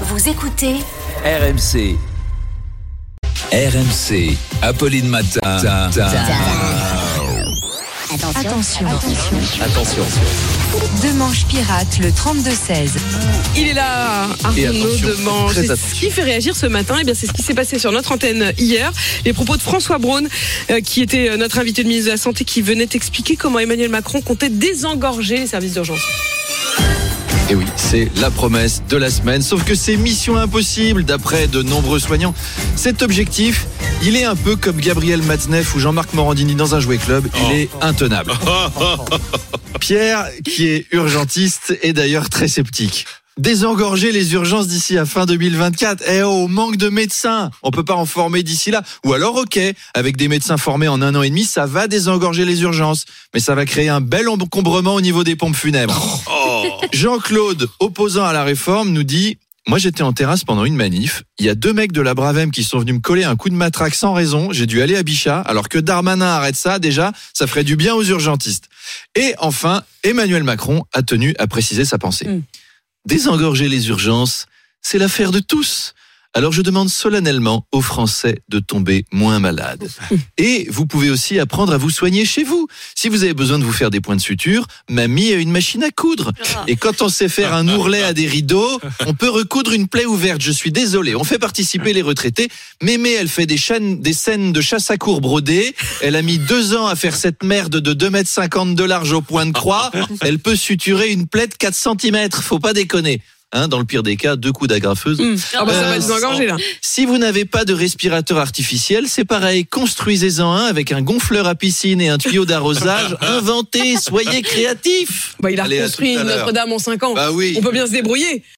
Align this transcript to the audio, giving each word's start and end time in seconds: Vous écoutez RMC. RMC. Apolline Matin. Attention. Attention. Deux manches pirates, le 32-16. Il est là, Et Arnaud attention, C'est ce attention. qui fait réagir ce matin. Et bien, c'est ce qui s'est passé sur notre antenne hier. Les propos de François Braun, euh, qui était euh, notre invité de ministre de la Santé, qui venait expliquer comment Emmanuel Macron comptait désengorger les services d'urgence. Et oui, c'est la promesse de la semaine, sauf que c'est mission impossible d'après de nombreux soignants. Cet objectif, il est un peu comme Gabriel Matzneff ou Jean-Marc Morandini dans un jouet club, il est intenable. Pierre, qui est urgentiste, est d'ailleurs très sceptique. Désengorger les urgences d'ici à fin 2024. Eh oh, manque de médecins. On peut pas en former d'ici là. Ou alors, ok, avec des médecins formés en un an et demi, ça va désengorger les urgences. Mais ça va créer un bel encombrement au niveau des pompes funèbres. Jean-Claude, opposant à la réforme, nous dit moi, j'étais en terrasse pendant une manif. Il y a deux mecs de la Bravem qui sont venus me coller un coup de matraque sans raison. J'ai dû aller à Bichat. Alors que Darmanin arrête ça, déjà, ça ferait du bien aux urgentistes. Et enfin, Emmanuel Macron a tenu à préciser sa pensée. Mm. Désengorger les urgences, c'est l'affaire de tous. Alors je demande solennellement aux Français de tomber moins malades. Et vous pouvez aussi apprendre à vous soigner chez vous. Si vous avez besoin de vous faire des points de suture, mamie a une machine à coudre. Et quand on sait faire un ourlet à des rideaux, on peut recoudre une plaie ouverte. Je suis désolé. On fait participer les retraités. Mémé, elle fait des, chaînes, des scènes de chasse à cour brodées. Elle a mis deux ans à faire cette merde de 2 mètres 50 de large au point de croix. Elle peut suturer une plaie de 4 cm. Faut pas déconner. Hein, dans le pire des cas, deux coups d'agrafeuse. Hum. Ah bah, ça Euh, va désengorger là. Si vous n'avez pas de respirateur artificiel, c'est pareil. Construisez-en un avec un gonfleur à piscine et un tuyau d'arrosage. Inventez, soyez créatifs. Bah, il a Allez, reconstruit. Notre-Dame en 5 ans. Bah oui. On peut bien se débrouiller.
Vous 0.00 0.28
écoutez 0.28 0.74
RMC. 1.24 1.96
RMC. 3.52 4.36
Apolline 4.62 5.08
Matin. 5.08 5.40
Attention. 8.36 8.86
Attention. 9.62 10.04
Deux 11.02 11.12
manches 11.14 11.44
pirates, 11.46 11.98
le 12.00 12.08
32-16. 12.08 12.90
Il 13.56 13.68
est 13.68 13.72
là, 13.74 14.26
Et 14.56 14.66
Arnaud 14.66 14.84
attention, 14.84 15.48
C'est 15.54 15.66
ce 15.66 15.72
attention. 15.72 15.96
qui 15.98 16.10
fait 16.10 16.22
réagir 16.22 16.56
ce 16.56 16.66
matin. 16.66 16.98
Et 16.98 17.04
bien, 17.04 17.14
c'est 17.14 17.26
ce 17.26 17.32
qui 17.32 17.42
s'est 17.42 17.54
passé 17.54 17.78
sur 17.78 17.92
notre 17.92 18.12
antenne 18.12 18.52
hier. 18.58 18.92
Les 19.24 19.32
propos 19.32 19.56
de 19.56 19.62
François 19.62 19.98
Braun, 19.98 20.26
euh, 20.70 20.80
qui 20.80 21.02
était 21.02 21.30
euh, 21.30 21.36
notre 21.36 21.58
invité 21.58 21.82
de 21.82 21.88
ministre 21.88 22.06
de 22.08 22.12
la 22.12 22.18
Santé, 22.18 22.44
qui 22.44 22.62
venait 22.62 22.88
expliquer 22.92 23.36
comment 23.36 23.58
Emmanuel 23.60 23.90
Macron 23.90 24.20
comptait 24.20 24.48
désengorger 24.50 25.38
les 25.38 25.46
services 25.46 25.72
d'urgence. 25.74 26.00
Et 27.50 27.54
oui, 27.54 27.66
c'est 27.76 28.10
la 28.20 28.30
promesse 28.30 28.82
de 28.88 28.96
la 28.96 29.10
semaine, 29.10 29.42
sauf 29.42 29.64
que 29.64 29.74
c'est 29.74 29.96
mission 29.96 30.36
impossible 30.36 31.04
d'après 31.04 31.46
de 31.46 31.62
nombreux 31.62 31.98
soignants. 31.98 32.34
Cet 32.74 33.02
objectif, 33.02 33.66
il 34.02 34.16
est 34.16 34.24
un 34.24 34.34
peu 34.34 34.56
comme 34.56 34.80
Gabriel 34.80 35.22
Matzneff 35.22 35.74
ou 35.74 35.78
Jean-Marc 35.78 36.14
Morandini 36.14 36.54
dans 36.54 36.74
un 36.74 36.80
jouet 36.80 36.96
club, 36.96 37.28
il 37.44 37.60
est 37.60 37.70
intenable. 37.82 38.32
Pierre, 39.80 40.26
qui 40.42 40.68
est 40.68 40.86
urgentiste, 40.92 41.78
est 41.82 41.92
d'ailleurs 41.92 42.30
très 42.30 42.48
sceptique. 42.48 43.04
Désengorger 43.36 44.12
les 44.12 44.32
urgences 44.32 44.68
d'ici 44.68 44.96
à 44.96 45.04
fin 45.04 45.26
2024. 45.26 46.04
Eh 46.08 46.22
oh, 46.22 46.46
manque 46.46 46.76
de 46.76 46.88
médecins. 46.88 47.50
On 47.64 47.72
peut 47.72 47.84
pas 47.84 47.96
en 47.96 48.06
former 48.06 48.44
d'ici 48.44 48.70
là. 48.70 48.82
Ou 49.04 49.12
alors, 49.12 49.34
ok, 49.34 49.58
avec 49.92 50.16
des 50.16 50.28
médecins 50.28 50.56
formés 50.56 50.86
en 50.86 51.02
un 51.02 51.16
an 51.16 51.22
et 51.22 51.30
demi, 51.30 51.44
ça 51.44 51.66
va 51.66 51.88
désengorger 51.88 52.44
les 52.44 52.62
urgences. 52.62 53.06
Mais 53.34 53.40
ça 53.40 53.56
va 53.56 53.66
créer 53.66 53.88
un 53.88 54.00
bel 54.00 54.28
encombrement 54.28 54.94
au 54.94 55.00
niveau 55.00 55.24
des 55.24 55.34
pompes 55.34 55.56
funèbres. 55.56 56.22
Jean-Claude, 56.92 57.68
opposant 57.80 58.24
à 58.24 58.32
la 58.32 58.44
réforme, 58.44 58.90
nous 58.90 59.04
dit 59.04 59.38
moi, 59.66 59.78
j'étais 59.78 60.02
en 60.02 60.12
terrasse 60.12 60.44
pendant 60.44 60.66
une 60.66 60.76
manif. 60.76 61.22
Il 61.38 61.46
y 61.46 61.48
a 61.48 61.54
deux 61.54 61.72
mecs 61.72 61.92
de 61.92 62.02
la 62.02 62.12
Bravem 62.12 62.50
qui 62.50 62.64
sont 62.64 62.78
venus 62.78 62.96
me 62.96 63.00
coller 63.00 63.24
un 63.24 63.34
coup 63.34 63.48
de 63.48 63.54
matraque 63.54 63.94
sans 63.94 64.12
raison. 64.12 64.52
J'ai 64.52 64.66
dû 64.66 64.82
aller 64.82 64.94
à 64.94 65.02
Bichat. 65.02 65.40
Alors 65.40 65.70
que 65.70 65.78
Darmanin 65.78 66.26
arrête 66.26 66.56
ça, 66.56 66.78
déjà, 66.78 67.12
ça 67.32 67.46
ferait 67.46 67.64
du 67.64 67.74
bien 67.74 67.94
aux 67.94 68.04
urgentistes. 68.04 68.68
Et 69.14 69.34
enfin, 69.38 69.82
Emmanuel 70.02 70.42
Macron 70.42 70.84
a 70.92 71.02
tenu 71.02 71.34
à 71.38 71.46
préciser 71.46 71.86
sa 71.86 71.96
pensée. 71.96 72.26
Mm. 72.28 72.42
Désengorger 73.06 73.70
les 73.70 73.88
urgences, 73.88 74.46
c'est 74.82 74.98
l'affaire 74.98 75.30
de 75.30 75.40
tous. 75.40 75.94
Alors 76.36 76.50
je 76.50 76.62
demande 76.62 76.88
solennellement 76.88 77.64
aux 77.70 77.80
Français 77.80 78.40
de 78.48 78.58
tomber 78.58 79.04
moins 79.12 79.38
malades. 79.38 79.88
Et 80.36 80.66
vous 80.68 80.84
pouvez 80.84 81.08
aussi 81.08 81.38
apprendre 81.38 81.72
à 81.72 81.76
vous 81.76 81.90
soigner 81.90 82.24
chez 82.24 82.42
vous. 82.42 82.66
Si 82.96 83.08
vous 83.08 83.22
avez 83.22 83.34
besoin 83.34 83.60
de 83.60 83.64
vous 83.64 83.72
faire 83.72 83.90
des 83.90 84.00
points 84.00 84.16
de 84.16 84.20
suture, 84.20 84.66
mamie 84.90 85.32
a 85.32 85.36
une 85.36 85.52
machine 85.52 85.84
à 85.84 85.92
coudre. 85.92 86.32
Et 86.66 86.74
quand 86.74 87.02
on 87.02 87.08
sait 87.08 87.28
faire 87.28 87.54
un 87.54 87.68
ourlet 87.68 88.02
à 88.02 88.12
des 88.12 88.26
rideaux, 88.26 88.80
on 89.06 89.14
peut 89.14 89.30
recoudre 89.30 89.72
une 89.72 89.86
plaie 89.86 90.06
ouverte. 90.06 90.42
Je 90.42 90.50
suis 90.50 90.72
désolé. 90.72 91.14
On 91.14 91.22
fait 91.22 91.38
participer 91.38 91.92
les 91.92 92.02
retraités. 92.02 92.48
Mémé, 92.82 93.12
elle 93.12 93.28
fait 93.28 93.46
des, 93.46 93.56
chaînes, 93.56 94.00
des 94.00 94.12
scènes 94.12 94.52
de 94.52 94.60
chasse 94.60 94.90
à 94.90 94.96
cour 94.96 95.20
brodées. 95.20 95.72
Elle 96.02 96.16
a 96.16 96.22
mis 96.22 96.38
deux 96.38 96.74
ans 96.74 96.88
à 96.88 96.96
faire 96.96 97.14
cette 97.14 97.44
merde 97.44 97.76
de 97.76 97.92
2 97.92 98.10
mètres 98.10 98.30
50 98.30 98.74
de 98.74 98.84
large 98.84 99.12
au 99.12 99.22
point 99.22 99.46
de 99.46 99.52
croix. 99.52 99.92
Elle 100.20 100.40
peut 100.40 100.56
suturer 100.56 101.10
une 101.10 101.28
plaie 101.28 101.46
de 101.46 101.54
4 101.54 101.74
cm. 101.74 102.28
Faut 102.32 102.58
pas 102.58 102.72
déconner. 102.72 103.22
Hein, 103.56 103.68
dans 103.68 103.78
le 103.78 103.84
pire 103.84 104.02
des 104.02 104.16
cas, 104.16 104.36
deux 104.36 104.52
coups 104.52 104.68
d'agrafeuse. 104.68 105.20
Hum. 105.20 105.36
Ah 105.54 105.64
bah, 105.64 105.72
ça 105.72 105.78
Euh, 105.78 105.90
va 105.90 105.98
désengorger 105.98 106.46
là. 106.46 106.56
Si 106.82 107.06
vous 107.06 107.18
n'avez 107.18 107.44
pas 107.44 107.64
de 107.64 107.72
respirateur 107.72 108.38
artificiel, 108.38 109.04
c'est 109.08 109.24
pareil. 109.24 109.64
Construisez-en 109.64 110.52
un 110.52 110.64
avec 110.66 110.92
un 110.92 111.02
gonfleur 111.02 111.46
à 111.46 111.54
piscine 111.54 112.00
et 112.00 112.08
un 112.08 112.18
tuyau 112.18 112.44
d'arrosage. 112.46 113.16
Inventez, 113.20 113.96
soyez 113.96 114.42
créatifs. 114.42 115.34
Bah, 115.40 115.50
il 115.50 115.60
a 115.60 115.64
Allez, 115.64 115.78
reconstruit. 115.78 116.16
Notre-Dame 116.16 116.72
en 116.72 116.78
5 116.78 117.02
ans. 117.04 117.14
Bah 117.14 117.30
oui. 117.32 117.54
On 117.58 117.62
peut 117.62 117.72
bien 117.72 117.86
se 117.86 117.92
débrouiller. 117.92 118.42